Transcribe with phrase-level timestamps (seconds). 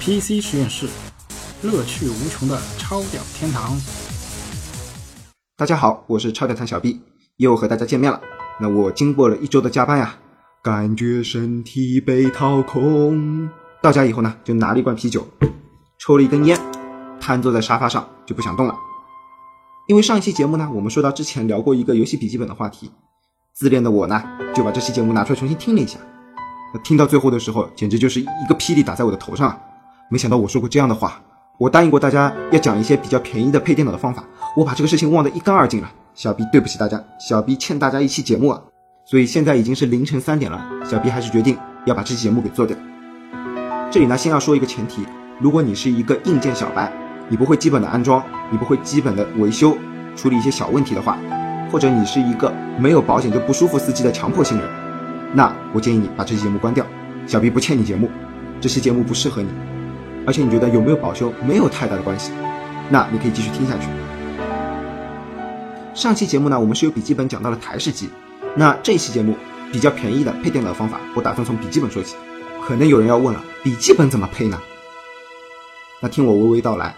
[0.00, 0.88] PC 实验室，
[1.62, 3.76] 乐趣无穷的超屌天堂。
[5.56, 7.00] 大家好，我是超屌团小 B，
[7.36, 8.20] 又和大家见面了。
[8.60, 10.16] 那我经过了一周的加班呀，
[10.62, 13.50] 感觉身体被掏空。
[13.82, 15.26] 到家以后呢，就拿了一罐啤酒，
[15.98, 16.58] 抽了一根烟，
[17.20, 18.74] 瘫坐在沙发上就不想动了。
[19.88, 22.90] 因为上一期节目呢，我们说到之前聊过一个游戏笔记本的话题，
[23.52, 24.22] 自恋的我呢，
[24.54, 25.98] 就把这期节目拿出来重新听了一下。
[26.84, 29.58] 听到最后的时候，简直就是一个霹雳打在我的头上啊！
[30.10, 31.20] 没想到我说过这样的话，
[31.58, 34.24] 我答应过大家要讲一些比较便宜的配电脑的方法，
[34.56, 35.92] 我把这个事情忘得一干二净了。
[36.14, 38.60] 小 B 对不起大家，小 B 欠大家一期节目啊！
[39.04, 42.76] 所以现在已经是凌晨三点了，小 B 还是决定要把这期节目给做掉。
[43.90, 45.06] 这里呢，先要说一个前提：
[45.38, 46.92] 如果你是一个硬件小白，
[47.28, 49.76] 你不会基本的安装，你不会基本的维修，
[50.16, 51.18] 处理一些小问题的话，
[51.70, 54.68] 或者你是一个没有保险就不舒服司机的强迫性人，
[55.34, 56.84] 那我建议你把这期节目关掉。
[57.26, 58.10] 小 B 不欠你节目，
[58.60, 59.48] 这期节目不适合你，
[60.28, 62.32] 而且你觉得有没有保修没有太大的关系，
[62.90, 63.88] 那你可以继续听下去。
[65.94, 68.10] 上期节目呢，我们是由笔记本讲到了台式机，
[68.54, 69.34] 那这一期节目
[69.72, 72.14] 比较便宜的配电脑方法，我打算从笔记本说起。
[72.62, 74.60] 可能有人要问了，笔记本怎么配呢？
[76.02, 76.94] 那听我娓娓道来。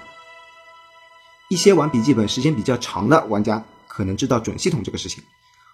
[1.51, 5.23] 一些玩笔记本时间比较长的玩家可能知道准系统这个事情。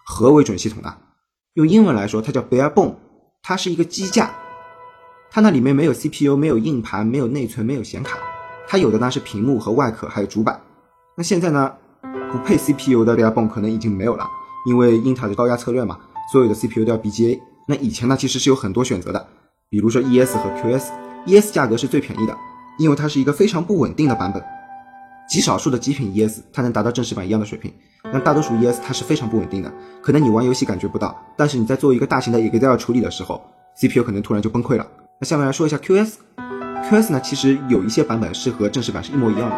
[0.04, 0.94] 何为准系统呢？
[1.54, 2.96] 用英文来说，它叫 bare bone，
[3.42, 4.30] 它是一个机架，
[5.30, 8.18] 它那里面没有 CPU，没有硬盘，没有内存，没有显卡，
[8.66, 10.60] 它有的呢是屏幕和外壳，还有主板。
[11.16, 11.72] 那现在呢，
[12.30, 14.26] 不配 CPU 的 bare bone 可能已经没有了，
[14.66, 15.98] 因为英特尔的高压策略嘛，
[16.32, 17.38] 所有的 CPU 都要 BGA。
[17.68, 19.26] 那以前呢，其实是有很多选择的。
[19.68, 22.36] 比如说 ES 和 QS，ES 价格是最便宜的，
[22.78, 24.42] 因为它是一个非常不稳定的版本，
[25.28, 27.72] 极少数的极品 ES 它能达到正式版一样的水平，
[28.04, 33.42] 但大多数 ES 它是非常不稳定的，可能你玩游戏感觉不到，但是你在做一个大型的 Excel 处理的时候
[33.76, 34.86] ，CPU 可能突然就崩溃了。
[35.18, 39.56] 那下面来说一下 QS，QS 呢其实有一些版本是和正式版是一模一样的，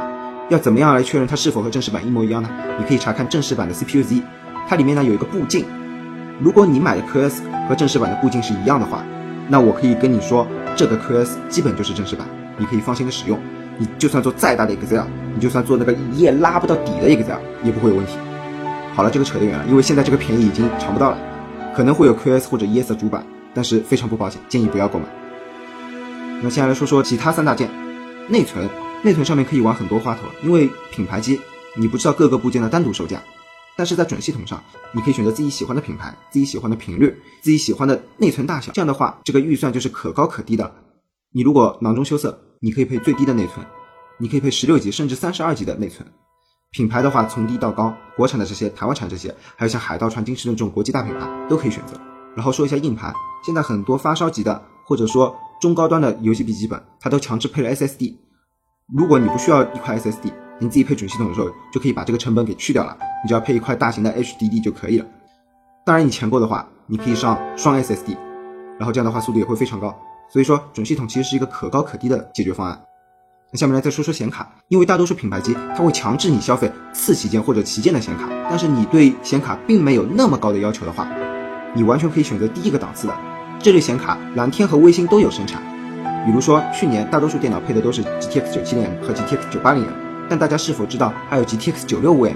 [0.50, 2.48] 要怎么样来确认它是否和正式版一模一样呢？
[2.78, 4.23] 你可以查看正式版的 CPU-Z，
[4.69, 5.65] 它里面呢有一个步进，
[6.41, 9.05] 如果你买的 QS 和正式版的步进是一样的话。
[9.50, 10.47] 那我可以跟你说，
[10.77, 12.28] 这个 QS 基本就是正式版，
[12.59, 13.38] 你可以放心的使用。
[13.78, 18.12] 你就算做再大的 Excel，你就算做那个一页拉不到底的 Excel，也不会有问题。
[18.94, 21.19] 好了，这个扯得远了，因为现在这个便宜已经尝不到了，
[21.75, 23.25] 可能会有 QS 或者 ES 的主板，
[23.55, 25.06] 但是非常不保险，建议不要购买。
[26.41, 27.69] 那现在来说说其他三大件，
[28.28, 28.69] 内存，
[29.03, 31.41] 内存上面可以玩很多花头，因为品牌机
[31.75, 33.21] 你不知道各个部件的单独售价。
[33.76, 34.62] 但是在准系统上，
[34.93, 38.72] 你可以选择自己喜欢的品牌、自己喜欢的频率、自己喜欢的内存大小。
[38.72, 40.72] 这样的话，这个预算就是可高可低的。
[41.32, 43.65] 你如果囊中羞涩，你可以配最低的内存，
[44.19, 46.09] 你可以配十六 G 甚至三十二 G 的内存。
[46.70, 51.94] 品牌的话，从低到高，国产的这些、台湾产这些，还有像海盗船、金士顿这种国际大品牌都可以选择。
[52.34, 53.12] 然后说一下硬盘，
[53.44, 58.14] 现在很多发烧级的或者说中高端的游戏笔记本，它都强制配了 SSD。
[58.94, 62.96] 如果你不需要一块 SSD，你自己配准系统的时候，就可以把这个成本给去掉了。
[63.22, 65.06] 你只要配一块大型的 HDD 就可以了。
[65.84, 68.16] 当然，你钱够的话，你可以上双 SSD，
[68.78, 69.94] 然后这样的话速度也会非常高。
[70.30, 72.80] 所以说，准系统其实是一个可高可低的解决方案。
[73.50, 81.08] 那下面来再说说显卡，因为大多数品牌机它会强制你消费次旗舰或者旗舰的显卡，但是你对显卡并没有那么高的要求的话，
[81.75, 83.14] 你完全可以选择低一个档次的
[83.60, 84.19] 这类显卡。
[84.34, 85.60] 蓝天和微星都有生产，
[86.24, 89.92] 比如说去年大多数电脑配的都是 GTX 970M 和 GTX 980M，
[90.28, 92.34] 但大家是否知道还有 GTX 965M？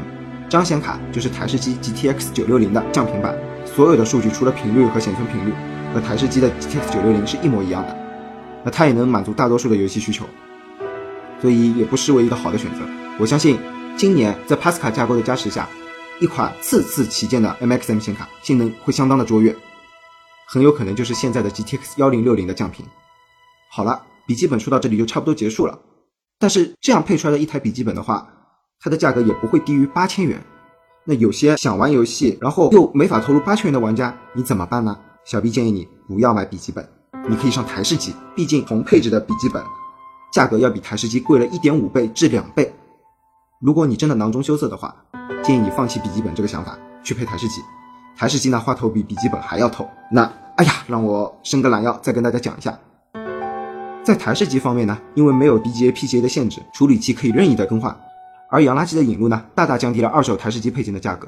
[0.48, 3.34] 这张显卡就是台式机 GTX 960的降频版，
[3.64, 5.52] 所有的数据除了频率和显存频率，
[5.94, 7.96] 和台式机的 GTX 960是一模一样的。
[8.64, 10.26] 那它也能满足大多数的游戏需求，
[11.40, 12.80] 所以也不失为一个好的选择。
[13.18, 13.58] 我相信
[13.96, 15.68] 今年在帕斯卡架构的加持下，
[16.20, 19.56] 一款次次旗舰的 MXM 显卡性能会相当的卓越，
[20.52, 22.84] 很有可能就是现在的 GTX 1060的降频。
[23.70, 25.78] 好了，笔记本说到这里就差不多结束了。
[26.38, 28.28] 但是这样配出来的一台笔记本的话，
[28.78, 30.38] 它的价格也不会低于八千元，
[31.06, 34.94] 那有些想玩游戏，然后又没法投入八千元的玩家，你怎么办呢？
[35.24, 36.86] 小 B 建议你不要买笔记本，
[37.26, 39.64] 你可以上台式机，毕竟同配置的笔记本，
[40.34, 42.70] 价格要比台式机贵了一点五倍至两倍。
[43.58, 44.94] 如果你真的囊中羞涩的话，
[45.42, 47.62] 建议你放弃笔记本这个想法，去配台式机。
[48.14, 49.88] 台式机呢，花头比笔记本还要透。
[50.10, 50.30] 那
[50.62, 52.78] 哎呀，让我伸个懒腰，再跟大家讲一下，
[54.04, 57.92] 在台式机方面呢，因为没有 BGA、PGA 的限制，处理器可以任意的更换。
[58.48, 61.26] 而洋垃圾的引入呢，大大降低了二手台式机配件的价格。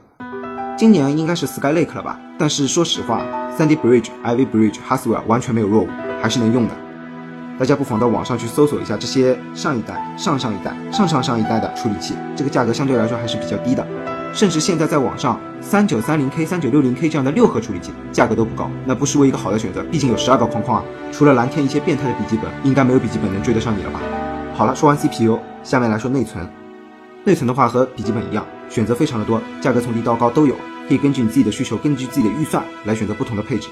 [0.78, 2.16] 今年应该是 Skylake 了吧？
[2.38, 3.22] 但是说实话
[3.58, 5.88] ，3D Bridge、Ivy Bridge、Haswell 完全没有落伍，
[6.22, 6.74] 还是能用的。
[7.58, 13.84] 大家不妨到网上去搜索一下这些上一代、上上一代、上上上一代的处理器，这个价格相对来说还是比较低的。
[14.34, 19.82] 甚至现在在网上三九三零 K、三九六零 K 这样的六核处理器价格都不高，那不失为一个好的选择。
[19.84, 24.00] 毕竟有十二个框框啊，除了蓝天一些变态的笔记本，应该没有笔记本能追得上你了吧？
[24.54, 26.46] 好了，说完 CPU，下面来说内存。
[27.24, 30.54] 内存的话和笔记本一样，选择非常的多，价格从低到高都有，
[30.88, 33.68] 可以根据你自己的需求，根据自己的预算来选择不同的配置。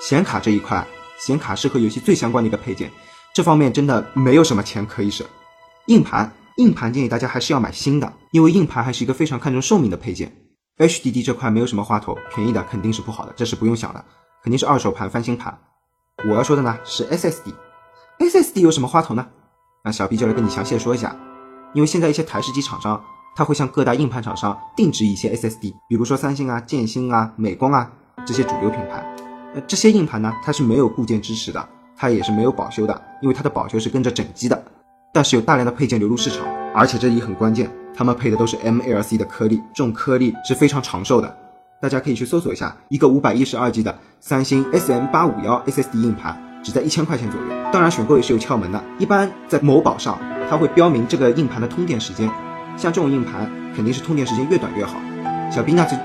[0.00, 0.86] 显卡这一块，
[1.18, 2.90] 显卡是和游戏最相关的一个配件，
[3.34, 5.26] 这方面真的没有什么钱可以省。
[5.86, 10.32] 硬盘，硬盘建议大家还是要买新的，因为硬盘还是一个非常看重寿命的配件。
[10.78, 14.04] HDD 这块没有什么花头，便宜的肯定是不好的，这是不用想的，
[14.42, 15.56] 肯定是二手盘翻新盘。
[16.28, 19.26] 我要说的呢是 SSD，SSD 有什么花头呢？
[19.84, 21.16] 那小 B 就来跟你详细的说一下。
[21.74, 23.02] 因为现在一些台式机厂商，
[23.34, 27.90] 它会向各大硬盘厂商定制一些 SSD，比如说三星啊、建新啊、美光啊
[28.24, 29.04] 这些主流品牌。
[29.54, 34.64] 呃，这些硬盘呢，它是没有固件支持的，它也是没有保修的，因为它的保修是跟着整机的。
[35.14, 36.44] 但是有大量的配件流入市场，
[36.74, 41.36] 而且这里很关键，他们配的都是 MLC 的颗粒，这种颗粒是非常长寿的。
[41.80, 47.46] 大家可以去搜索一下，一个五百一十二 G 的三星 SM 八五幺 SSD 硬盘，只在一千块钱左右。
[47.72, 50.18] 当然选购也是有窍门的，一般在某宝上。
[50.50, 52.28] 它会标明这个硬盘的通电时间，
[52.76, 54.96] 像这种硬盘肯定是通电时间越短越好。
[55.50, 55.96] 小 B 呢就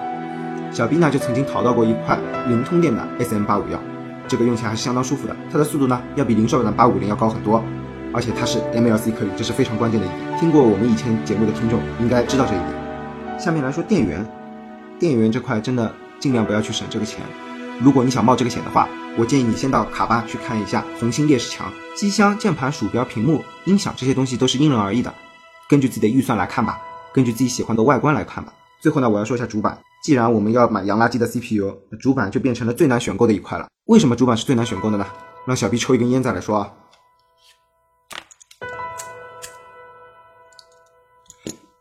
[0.72, 2.18] 小 B 呢就曾经淘到过一块
[2.48, 3.80] 零通电的 SM 八五幺，
[4.28, 5.36] 这个用起来还是相当舒服的。
[5.52, 7.62] 它的速度呢要比零售版的八五零要高很多，
[8.14, 10.40] 而且它是 MLC 颗粒，这是非常关键的一点。
[10.40, 13.40] 听过我们以前节目的听众应该知道这一点。
[13.40, 14.26] 下面来说电源，
[15.00, 17.22] 电源这块真的尽量不要去省这个钱。
[17.80, 21.72] 如果你想冒这个险的话，我建议你先到卡巴去看一下红星烈士墙。
[21.96, 25.14] 机箱、键盘、鼠标、屏幕、音响这些东西都是因人而异的，
[25.70, 26.80] 根据自己的预算来看吧，
[27.14, 28.54] 根据自己喜欢的外观来看吧。
[28.82, 29.78] 最后呢，我要说一下主板。
[30.02, 33.68] 既然我们要买洋垃圾的 CPU，那主板就变成了最难选购的一块了。
[33.86, 35.06] 为什么主板是最难选购的呢？
[35.46, 36.72] 让小 B 抽一根烟再来说啊。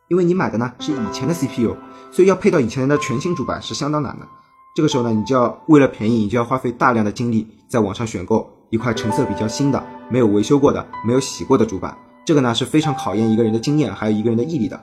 [0.09, 1.77] 因为你买的呢是以前的 CPU，
[2.11, 4.27] 所以要配到以前的全新主板是相当难的。
[4.75, 11.97] 这个时候呢，你就要为了便宜，你就要花费大量的精力在网上选购一块成色比较新的、没有维修过的、没有洗过的主板。
[12.25, 14.81] 这个呢是非常考验一个人的经验，还有一个人的毅力的。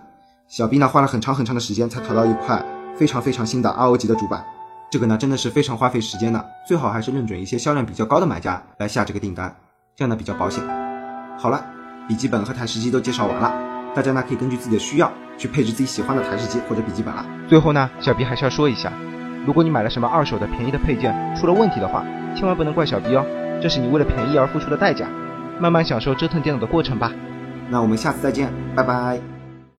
[0.48, 2.64] 小 B 呢花了很长很长的时间才淘到一块
[2.96, 4.46] 非常非常新的 RO 级的主板，
[4.92, 6.46] 这个呢真的是非常花费时间的。
[6.68, 9.56] 最好还是认准一些销量比较高的买家来下这个订单，
[9.96, 10.64] 这样呢比较保险。
[11.40, 11.66] 好了，
[12.08, 13.52] 笔记本和台式机都介绍完了，
[13.96, 17.26] 大家呢可以根据自己的需要去配置自己喜欢的台式机或者笔记本了。
[17.48, 18.92] 最后呢，小 B 还是要说一下。
[19.48, 22.04] 如果你买了什么二手的便宜的配件出了问题的话，
[22.36, 23.26] 千万不能怪小 B 哦，
[23.62, 25.08] 这是你为了便宜而付出的代价。
[25.60, 27.12] 慢慢享受折腾电脑的过程吧。
[27.70, 29.35] 那我们下次再见，拜拜。